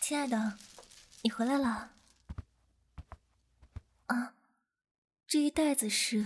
[0.00, 0.58] 亲爱的，
[1.22, 1.92] 你回来了。
[4.06, 4.34] 啊，
[5.26, 6.24] 这一袋子是……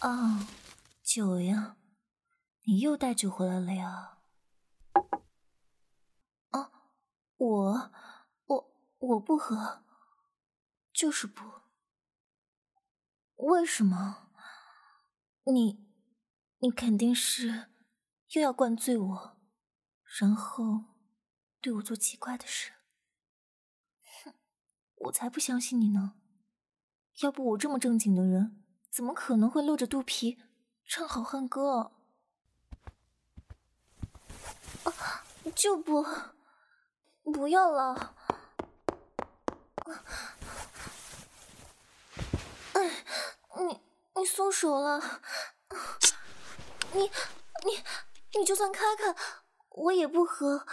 [0.00, 0.46] 哦，
[1.02, 1.76] 酒呀，
[2.62, 4.18] 你又带酒回来了呀？
[6.50, 6.70] 啊，
[7.36, 7.92] 我，
[8.46, 9.82] 我，我不喝，
[10.92, 11.42] 就是不。
[13.36, 14.28] 为什么？
[15.44, 15.84] 你，
[16.58, 17.70] 你肯定是
[18.30, 19.36] 又要灌醉我，
[20.18, 20.84] 然后
[21.60, 22.72] 对我做奇怪的事。
[24.22, 24.34] 哼，
[24.96, 26.14] 我才不相信你呢！
[27.20, 30.42] 要不我这么正经的人，怎么可能会露着肚皮
[30.84, 31.92] 唱好汉歌？
[34.84, 35.24] 啊，
[35.54, 36.04] 就不，
[37.24, 38.14] 不要了！
[42.74, 43.04] 哎，
[43.58, 43.80] 你
[44.14, 45.22] 你松手了！
[46.92, 47.00] 你
[47.64, 47.82] 你
[48.38, 49.14] 你就算开开，
[49.74, 50.66] 我也不喝。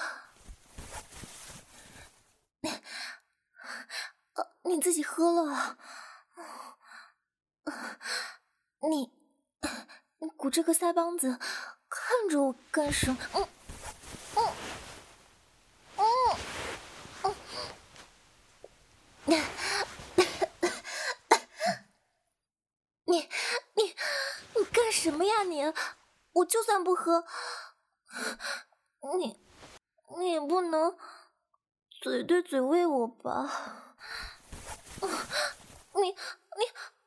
[4.64, 5.78] 你自己喝了。
[8.90, 9.12] 你，
[10.20, 11.40] 你鼓着个腮帮子，
[11.90, 13.18] 看着我干什么？
[13.34, 13.48] 嗯，
[14.36, 16.06] 嗯，
[17.24, 17.36] 嗯，
[19.26, 19.46] 嗯，
[23.06, 23.30] 你，
[23.74, 23.96] 你，
[24.56, 25.74] 你干什么呀你？
[26.34, 27.26] 我就算不喝，
[29.18, 29.40] 你，
[30.18, 30.98] 你也不能
[32.02, 33.96] 嘴对嘴喂我吧？
[35.96, 36.16] 你，你，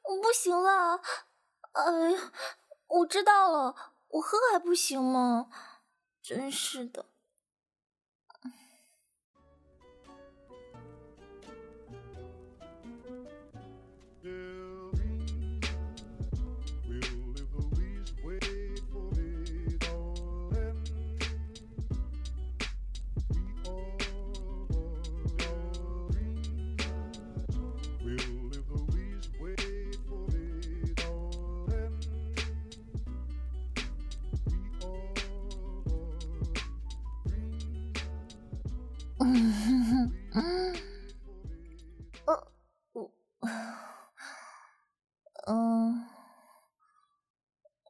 [0.02, 1.00] 我不行了。
[1.72, 2.32] 哎呀，
[2.88, 3.74] 我知道了，
[4.08, 5.48] 我喝还不行吗？
[6.22, 7.06] 真是的。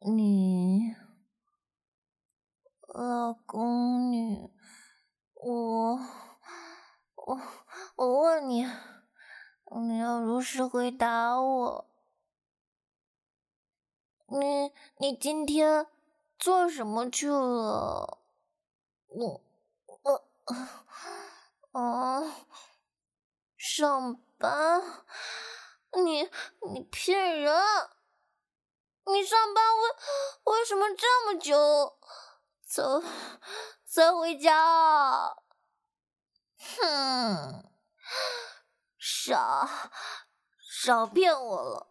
[0.06, 0.94] 你
[2.88, 4.52] 老公你
[5.32, 5.98] 我
[7.14, 7.40] 我
[7.96, 8.66] 我问你
[9.80, 11.90] 你要如实回答我。
[14.26, 15.86] 你你今天
[16.38, 18.18] 做什么去了？
[19.06, 19.42] 我
[20.02, 22.22] 我啊
[23.56, 24.82] 上班？
[26.04, 26.28] 你
[26.70, 27.54] 你骗人！
[29.06, 31.98] 你上班为为什么这么久
[32.62, 32.82] 才
[33.84, 35.36] 才回家啊？
[36.56, 37.70] 哼，
[38.98, 39.90] 傻。
[40.66, 41.90] 少骗我了！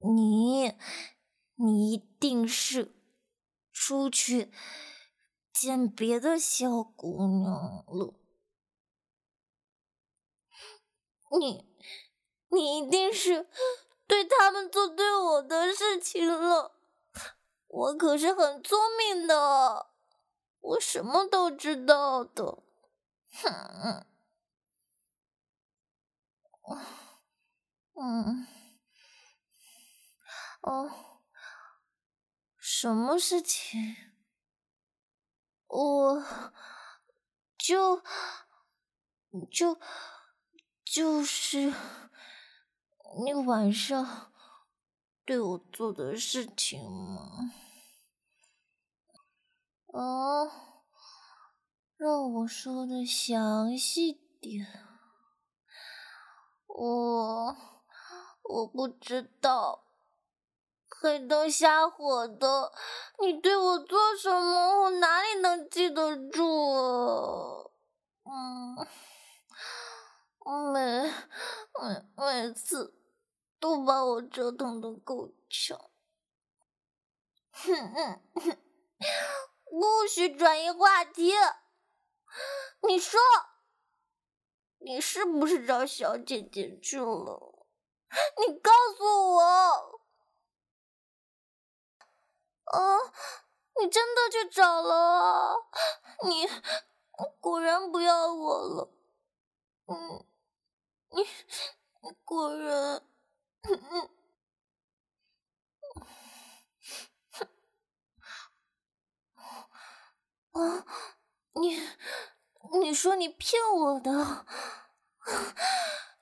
[0.00, 0.76] 你，
[1.54, 2.94] 你一定是
[3.72, 4.52] 出去
[5.54, 8.14] 见别的小姑娘了。
[11.38, 11.74] 你，
[12.48, 13.48] 你一定是
[14.12, 16.72] 对他们做对我的事情了。
[17.66, 19.86] 我可是很聪明的，
[20.60, 22.58] 我什么都知道的。
[23.42, 24.04] 哼。
[27.94, 28.46] 嗯，
[30.60, 30.90] 哦，
[32.58, 33.96] 什么事情？
[35.68, 36.22] 我
[37.56, 38.02] 就
[39.50, 39.80] 就
[40.84, 41.72] 就是
[43.14, 44.32] 你晚上
[45.26, 47.52] 对我做的事情吗？
[49.92, 50.48] 啊，
[51.96, 54.66] 让我说的详细点。
[56.66, 57.56] 我
[58.44, 59.84] 我不知道，
[60.88, 62.72] 黑灯瞎火的，
[63.20, 64.84] 你对我做什么？
[64.84, 67.66] 我哪里能记得住
[68.22, 68.88] 啊？
[70.44, 71.12] 嗯，每
[71.78, 72.94] 每每次
[73.62, 75.78] 都把我折腾的够呛。
[77.52, 78.58] 哼哼哼，
[79.70, 81.32] 不许转移话题，
[82.88, 83.20] 你说。
[84.84, 87.64] 你是不是找小姐姐去了？
[88.36, 90.00] 你告诉我！
[92.64, 92.98] 啊，
[93.78, 95.54] 你真的去找了？
[96.24, 96.48] 你
[97.38, 98.90] 果然不要我了。
[99.86, 100.26] 嗯，
[101.10, 101.24] 你
[102.24, 103.06] 果然，
[110.52, 110.84] 啊，
[111.54, 111.80] 你，
[112.80, 114.10] 你说你骗我的，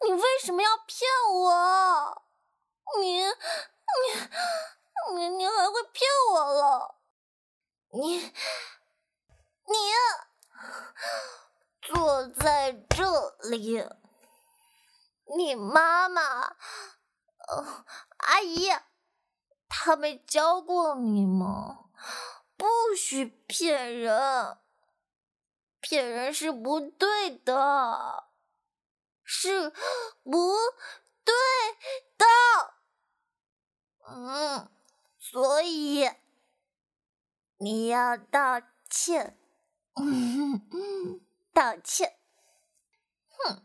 [0.04, 2.22] 你为什么要骗我？
[3.00, 3.30] 你，你，
[5.14, 6.96] 你，你还会骗我了？
[7.92, 8.32] 你，你
[11.82, 13.84] 坐在这里，
[15.36, 16.56] 你妈妈，
[18.18, 18.68] 阿姨，
[19.68, 21.90] 他没教过你吗？
[22.56, 22.66] 不
[22.96, 24.58] 许骗人，
[25.80, 28.24] 骗人是不对的，
[29.24, 29.70] 是
[30.22, 30.54] 不
[31.24, 31.34] 对
[32.18, 32.26] 的。
[34.06, 34.68] 嗯，
[35.18, 36.10] 所以
[37.58, 39.38] 你要道歉，
[41.54, 42.18] 道歉。
[43.30, 43.62] 哼，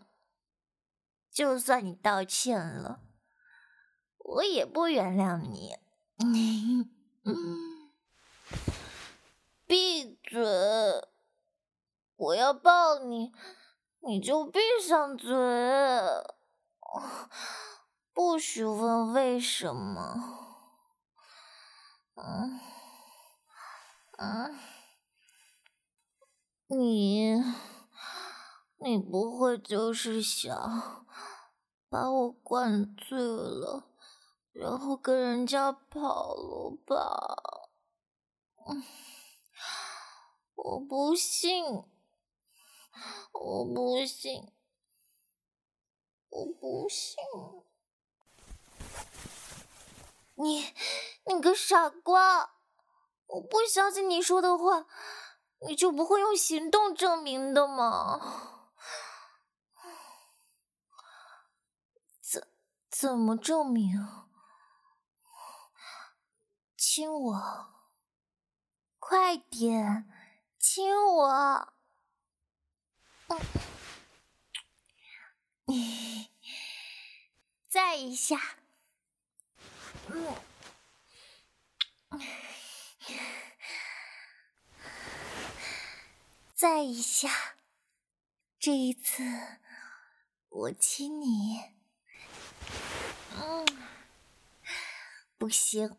[1.31, 3.01] 就算你道歉了，
[4.25, 5.75] 我也不原谅你。
[6.17, 6.89] 嗯
[7.23, 7.91] 嗯。
[9.67, 10.41] 闭嘴！
[12.15, 13.31] 我要抱你，
[13.99, 15.29] 你就闭上嘴，
[18.13, 20.15] 不许问为什么。
[22.15, 22.59] 嗯
[24.17, 24.59] 嗯，
[26.67, 27.43] 你
[28.77, 31.05] 你不会就是想
[31.89, 33.89] 把我灌醉了，
[34.55, 37.69] 然后跟人家跑了吧？
[38.67, 38.83] 嗯。
[40.55, 41.83] 我不信，
[43.33, 44.51] 我不信，
[46.29, 47.17] 我不信！
[50.35, 50.73] 你，
[51.25, 52.55] 你个傻瓜！
[53.27, 54.87] 我不相信你说的话，
[55.67, 58.63] 你就不会用行动证明的吗？
[62.21, 62.47] 怎
[62.89, 64.24] 怎么证明？
[66.95, 67.67] 亲我，
[68.99, 70.09] 快点！
[70.57, 71.73] 亲我，
[75.65, 76.31] 你
[77.67, 78.39] 再一下，
[80.07, 80.37] 嗯，
[86.53, 87.57] 再一下，
[88.57, 89.21] 这一次
[90.47, 91.73] 我亲你，
[93.33, 93.65] 嗯，
[95.37, 95.97] 不行，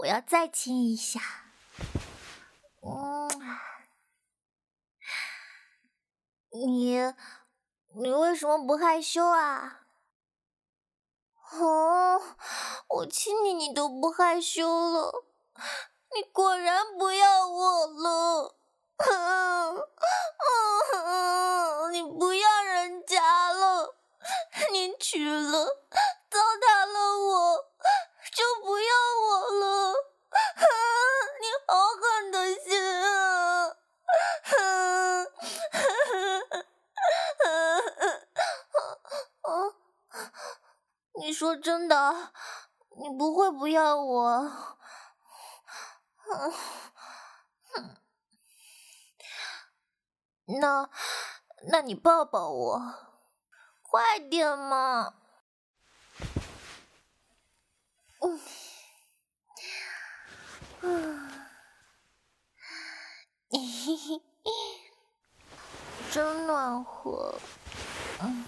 [0.00, 1.20] 我要再亲一下，
[2.80, 3.28] 嗯。
[6.52, 6.96] 你，
[7.94, 9.82] 你为什么不害羞啊？
[11.52, 12.18] 哦，
[12.88, 15.24] 我亲你，你都不害羞了，
[16.14, 18.56] 你果然不要我了。
[18.96, 19.76] 嗯
[20.94, 23.94] 嗯，你不要人家了，
[24.72, 25.66] 你娶了，
[26.30, 27.66] 糟蹋了我，
[28.32, 29.92] 就不要我了。
[30.32, 30.62] 嗯，
[31.40, 32.68] 你好狠的心
[33.02, 33.76] 啊！
[41.20, 42.32] 你说真的，
[42.96, 44.50] 你不会不要我？
[50.46, 50.88] 那，
[51.70, 52.94] 那你抱抱我，
[53.82, 55.12] 快点嘛！
[58.20, 58.40] 嗯，
[60.80, 61.30] 嗯，
[63.50, 64.22] 嘿嘿，
[66.10, 67.38] 真暖和。
[68.22, 68.46] 嗯，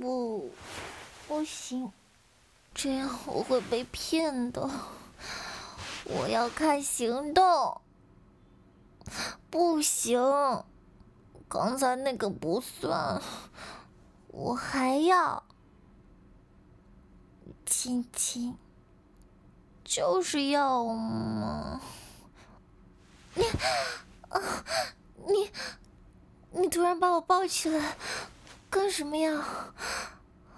[0.00, 0.52] 不。
[1.26, 1.92] 不行，
[2.74, 4.70] 这样我会被骗的。
[6.04, 7.80] 我要看行动。
[9.50, 10.64] 不行，
[11.48, 13.20] 刚才那个不算，
[14.28, 15.44] 我还要
[17.64, 18.56] 亲亲，
[19.84, 21.80] 就是要嘛。
[23.34, 23.44] 你
[24.28, 24.40] 啊，
[25.26, 25.50] 你
[26.52, 27.96] 你突然把我抱起来，
[28.70, 29.72] 干什么呀？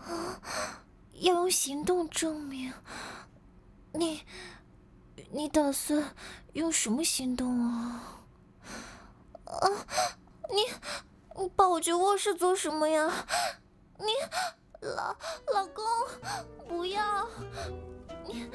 [0.06, 0.40] 啊！
[1.14, 2.72] 要用行动证明。
[3.92, 4.22] 你，
[5.30, 6.14] 你打算
[6.52, 8.20] 用什么行动啊？
[9.44, 9.68] 啊！
[10.50, 13.10] 你，你抱我去卧室做什么呀？
[13.98, 14.06] 你，
[14.80, 15.16] 老
[15.54, 15.84] 老公，
[16.68, 17.28] 不要！
[18.26, 18.48] 你，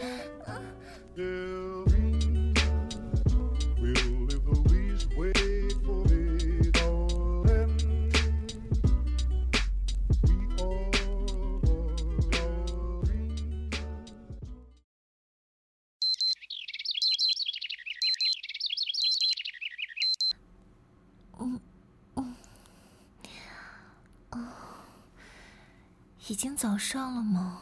[26.31, 27.61] 已经早上了吗？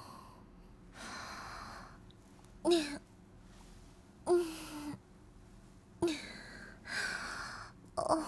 [2.66, 2.88] 你，
[4.26, 4.46] 嗯，
[6.02, 6.16] 你，
[7.96, 8.24] 哦，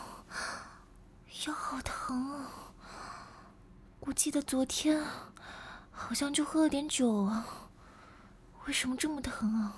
[1.45, 2.73] 腰好疼啊！
[3.99, 5.05] 我记得昨天
[5.91, 7.45] 好像就喝了点酒啊，
[8.65, 9.75] 为什么这么疼啊？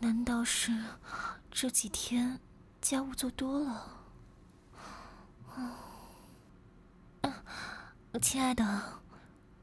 [0.00, 0.72] 难道是
[1.52, 2.40] 这几天
[2.80, 3.86] 家务做多了？
[5.56, 5.70] 嗯。
[8.20, 8.64] 亲爱的，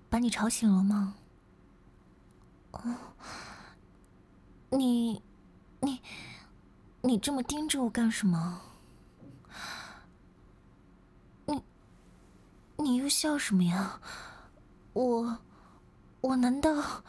[0.10, 1.16] 把你吵醒了吗？
[2.72, 2.80] 哦，
[4.70, 5.22] 你，
[5.82, 6.02] 你，
[7.02, 8.62] 你这么盯着我干什么？
[11.46, 11.64] 你，
[12.78, 14.00] 你又笑什么呀？
[14.94, 15.40] 我，
[16.22, 17.04] 我难道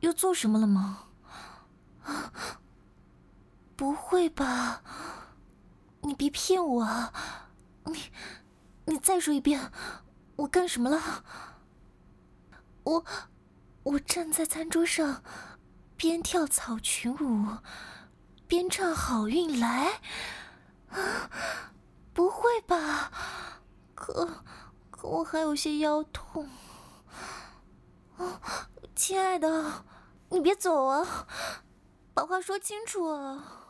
[0.00, 1.04] 又做什么了吗？
[3.76, 4.82] 不会吧？
[6.00, 7.12] 你别骗我！
[7.84, 8.10] 你，
[8.86, 9.70] 你再说一遍，
[10.38, 11.24] 我干什么了？
[12.84, 13.04] 我。
[13.84, 15.22] 我站在餐桌上，
[15.96, 17.56] 边跳草裙舞，
[18.46, 20.02] 边唱《好运来》。
[20.94, 21.30] 啊，
[22.12, 23.10] 不会吧？
[23.94, 24.42] 可
[24.90, 26.46] 可我还有些腰痛。
[28.18, 28.40] 啊，
[28.94, 29.86] 亲爱的，
[30.28, 31.26] 你别走啊，
[32.12, 33.67] 把话说清楚啊。